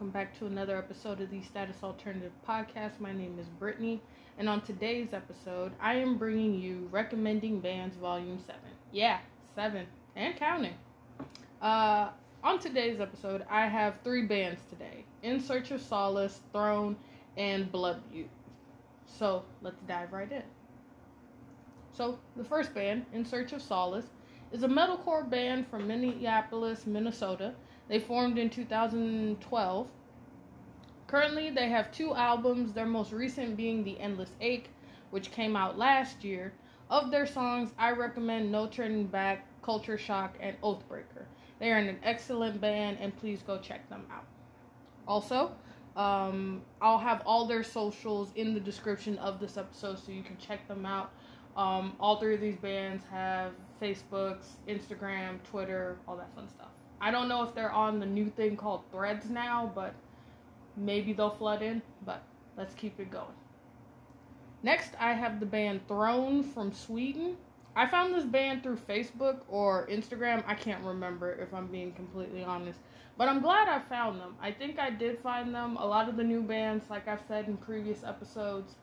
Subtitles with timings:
[0.00, 2.98] welcome back to another episode of the Status Alternative Podcast.
[3.00, 4.00] My name is Brittany,
[4.38, 8.58] and on today's episode, I am bringing you Recommending Bands Volume 7.
[8.92, 9.18] Yeah,
[9.54, 9.86] 7,
[10.16, 10.72] and counting.
[11.60, 12.08] Uh,
[12.42, 16.96] on today's episode, I have three bands today In Search of Solace, thrown,
[17.36, 18.28] and Blood Youth.
[19.04, 20.44] So, let's dive right in.
[21.92, 24.06] So, the first band, In Search of Solace,
[24.52, 27.54] is a metalcore band from Minneapolis, Minnesota.
[27.88, 29.86] They formed in 2012.
[31.06, 34.70] Currently, they have two albums, their most recent being The Endless Ache,
[35.10, 36.52] which came out last year.
[36.88, 41.24] Of their songs, I recommend No Turning Back, Culture Shock, and Oathbreaker.
[41.60, 44.24] They are an excellent band, and please go check them out.
[45.06, 45.52] Also,
[45.96, 50.36] um, I'll have all their socials in the description of this episode so you can
[50.38, 51.12] check them out.
[51.56, 56.68] Um, all three of these bands have Facebooks, Instagram, Twitter, all that fun stuff.
[57.00, 59.94] I don't know if they're on the new thing called Threads now, but
[60.76, 61.82] maybe they'll flood in.
[62.04, 62.22] But
[62.56, 63.34] let's keep it going.
[64.62, 67.36] Next, I have the band thrown from Sweden.
[67.74, 70.44] I found this band through Facebook or Instagram.
[70.46, 72.78] I can't remember if I'm being completely honest.
[73.16, 74.34] But I'm glad I found them.
[74.40, 75.76] I think I did find them.
[75.76, 78.74] A lot of the new bands, like I've said in previous episodes,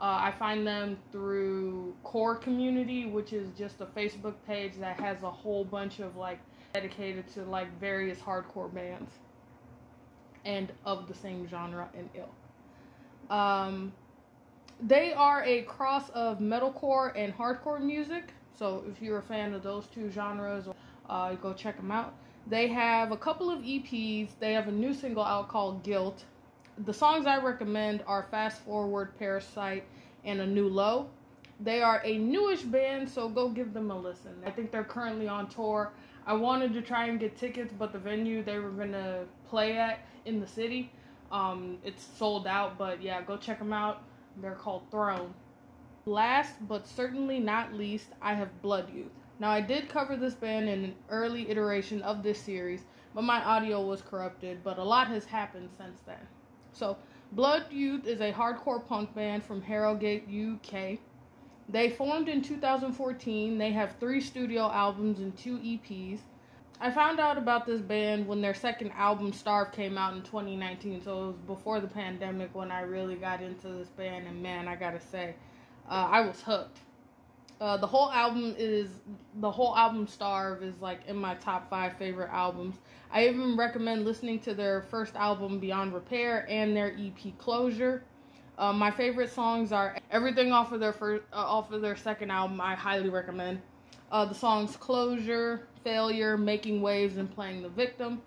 [0.00, 5.22] uh, I find them through Core Community, which is just a Facebook page that has
[5.22, 6.38] a whole bunch of like
[6.72, 9.12] dedicated to like various hardcore bands
[10.46, 13.30] and of the same genre and ilk.
[13.30, 13.92] Um,
[14.82, 18.32] they are a cross of metalcore and hardcore music.
[18.58, 20.64] So if you're a fan of those two genres,
[21.10, 22.14] uh, go check them out.
[22.46, 24.30] They have a couple of EPs.
[24.40, 26.24] They have a new single out called Guilt.
[26.86, 29.84] The songs I recommend are Fast Forward, Parasite,
[30.24, 31.10] and A New Low.
[31.60, 34.32] They are a newish band, so go give them a listen.
[34.46, 35.92] I think they're currently on tour.
[36.26, 39.98] I wanted to try and get tickets, but the venue they were gonna play at
[40.24, 40.90] in the city,
[41.30, 42.78] um, it's sold out.
[42.78, 44.02] But yeah, go check them out.
[44.40, 45.34] They're called thrown.
[46.06, 49.12] Last but certainly not least, I have Blood Youth.
[49.38, 53.44] Now I did cover this band in an early iteration of this series, but my
[53.44, 54.64] audio was corrupted.
[54.64, 56.26] But a lot has happened since then.
[56.72, 56.96] So
[57.32, 60.98] Blood Youth is a hardcore punk band from Harrogate, UK.
[61.68, 63.56] They formed in 2014.
[63.56, 66.18] They have three studio albums and two EPs.
[66.80, 71.02] I found out about this band when their second album, Starve, came out in 2019.
[71.02, 74.26] So it was before the pandemic when I really got into this band.
[74.26, 75.34] And man, I gotta say,
[75.88, 76.78] uh, I was hooked.
[77.60, 78.88] Uh, the whole album is
[79.40, 82.76] the whole album Starve is like in my top five favorite albums.
[83.12, 88.02] I even recommend listening to their first album Beyond Repair and their EP Closure.
[88.56, 92.30] Uh, my favorite songs are everything off of their first, uh, off of their second
[92.30, 92.60] album.
[92.62, 93.60] I highly recommend
[94.10, 98.22] uh, the songs "Closure," "Failure," "Making Waves," and "Playing the Victim."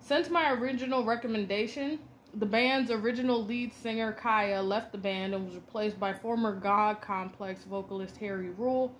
[0.00, 1.98] Since my original recommendation,
[2.38, 7.00] the band's original lead singer Kaya left the band and was replaced by former God
[7.00, 8.94] Complex vocalist Harry Rule.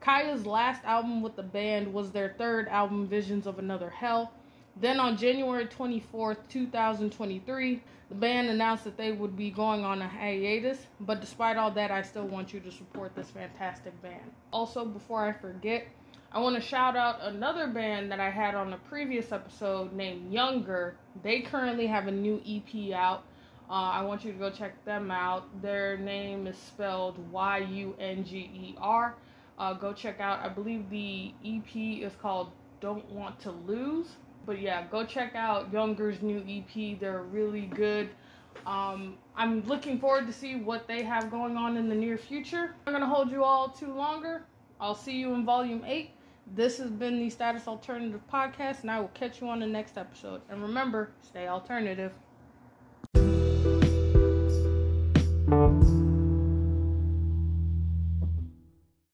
[0.00, 4.32] Kaya's last album with the band was their third album, Visions of Another Hell.
[4.76, 10.08] Then on January 24th, 2023, the band announced that they would be going on a
[10.08, 14.32] hiatus, but despite all that, I still want you to support this fantastic band.
[14.52, 15.86] Also, before I forget,
[16.32, 20.32] I want to shout out another band that I had on a previous episode named
[20.32, 20.92] Yunger.
[21.24, 23.24] They currently have a new EP out.
[23.68, 25.60] Uh, I want you to go check them out.
[25.60, 29.16] Their name is spelled Y U N G E R.
[29.58, 34.10] Uh, go check out, I believe the EP is called Don't Want to Lose.
[34.46, 37.00] But yeah, go check out Yunger's new EP.
[37.00, 38.08] They're really good.
[38.66, 42.76] Um, I'm looking forward to see what they have going on in the near future.
[42.86, 44.44] I'm gonna hold you all too longer.
[44.80, 46.10] I'll see you in volume eight.
[46.52, 49.96] This has been the Status Alternative Podcast, and I will catch you on the next
[49.96, 50.40] episode.
[50.48, 52.12] And remember, stay alternative.